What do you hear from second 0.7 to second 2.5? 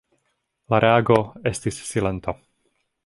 La reago estis silento.